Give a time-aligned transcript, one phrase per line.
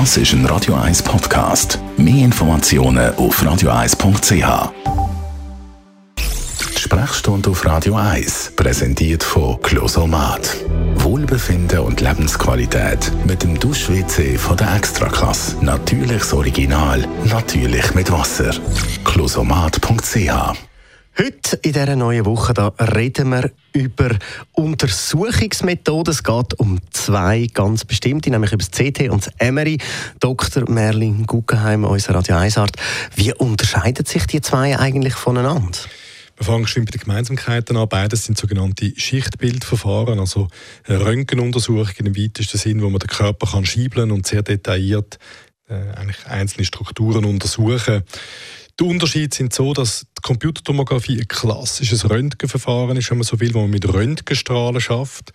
[0.00, 1.78] Das ist ein Radio 1 Podcast.
[1.96, 4.72] Mehr Informationen auf radio1.ch.
[6.18, 10.56] Die Sprechstunde auf Radio 1 präsentiert von Closomat.
[10.96, 15.64] Wohlbefinden und Lebensqualität mit dem Dusch-WC von der Extraklasse.
[15.64, 18.50] Natürliches Original, natürlich mit Wasser.
[19.04, 20.73] Closomat.ch
[21.16, 24.18] Heute in dieser neuen Woche da reden wir über
[24.50, 26.10] Untersuchungsmethoden.
[26.10, 29.78] Es geht um zwei ganz bestimmte, nämlich über das CT und das MRI.
[30.18, 30.68] Dr.
[30.68, 32.78] Merlin Guggenheim, unser Radio 1 Arzt.
[33.14, 35.78] Wie unterscheiden sich die zwei eigentlich voneinander?
[36.36, 37.88] Wir fangen schon bei den Gemeinsamkeiten an.
[37.88, 40.48] Beides sind sogenannte Schichtbildverfahren, also
[40.88, 45.20] Röntgenuntersuchungen im weitesten Sinn, wo man den Körper kann schiebeln und sehr detailliert
[45.68, 48.02] äh, eigentlich einzelne Strukturen untersuchen.
[48.80, 53.60] Die Unterschiede sind so, dass Computertomographie ein klassisches Röntgenverfahren ist, wenn man so will, wo
[53.60, 55.34] man mit Röntgenstrahlen schafft.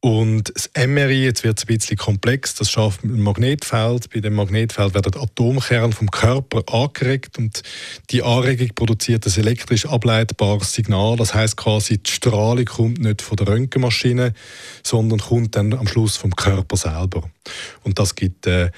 [0.00, 4.08] Und das MRI, jetzt wird es ein bisschen komplex, das schafft einem Magnetfeld.
[4.10, 7.62] Bei dem Magnetfeld werden Atomkerne vom Körper angeregt und
[8.10, 11.16] die Anregung produziert ein elektrisch ableitbares Signal.
[11.16, 14.32] Das heißt quasi, die Strahlung kommt nicht von der Röntgenmaschine,
[14.82, 17.30] sondern kommt dann am Schluss vom Körper selber.
[17.84, 18.70] Und das gibt äh, äh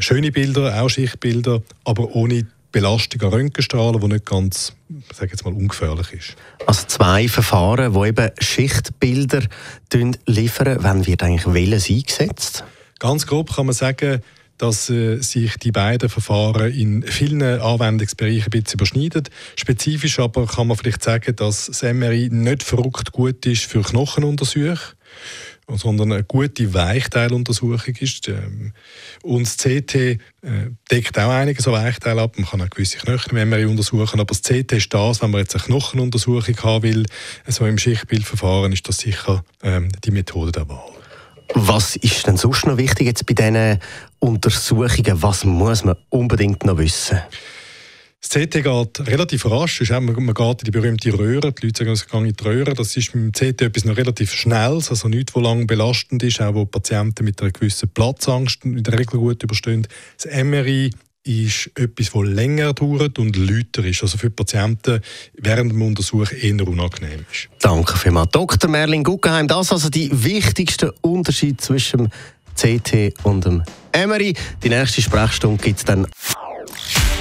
[0.00, 4.72] schöne Bilder, auch Schichtbilder, aber ohne Belastung an Röntgenstrahlen, die nicht ganz,
[5.14, 6.36] sage jetzt mal, ungefährlich ist.
[6.66, 9.42] Also zwei Verfahren, die eben Schichtbilder
[10.26, 10.78] liefern.
[10.80, 12.64] Wann wird eigentlich welches eingesetzt?
[12.98, 14.22] Ganz grob kann man sagen,
[14.58, 19.24] dass äh, sich die beiden Verfahren in vielen Anwendungsbereichen ein bisschen überschneiden.
[19.56, 24.78] Spezifisch aber kann man vielleicht sagen, dass das MRI nicht verrückt gut ist für Knochenuntersuchungen
[25.68, 28.28] sondern eine gute Weichteiluntersuchung ist.
[28.28, 28.72] Ähm,
[29.22, 30.18] und das CT äh,
[30.90, 32.36] deckt auch einige so Weichteile ab.
[32.36, 35.64] Man kann auch gewisse Knochen untersuchen, aber das CT ist das, wenn man jetzt eine
[35.64, 37.06] Knochenuntersuchung haben will,
[37.46, 40.92] so im Schichtbildverfahren, ist das sicher ähm, die Methode der Wahl.
[41.54, 43.78] Was ist denn sonst noch wichtig jetzt bei diesen
[44.18, 45.22] Untersuchungen?
[45.22, 47.20] Was muss man unbedingt noch wissen?
[48.22, 49.80] Das CT geht relativ rasch.
[49.90, 51.52] Man geht in die berühmte Röhre.
[51.52, 52.72] Die Leute sagen, es geht in die Röhre.
[52.72, 56.54] Das ist beim CT etwas noch relativ Schnelles, also nichts, was lange belastend ist, auch
[56.54, 59.88] wo Patienten mit einer gewissen Platzangst in der Regel gut überstehen.
[60.16, 60.90] Das MRI
[61.24, 64.02] ist etwas, das länger dauert und lauter ist.
[64.02, 65.00] Also für die Patienten
[65.34, 67.48] während dem Untersuch eher unangenehm ist.
[67.60, 68.30] Danke vielmals.
[68.30, 68.70] Dr.
[68.70, 69.48] Merlin Guggenheim.
[69.48, 73.62] Das ist also die wichtigste Unterschied zwischen dem CT und dem
[73.94, 74.34] MRI.
[74.62, 76.06] Die nächste Sprechstunde gibt es dann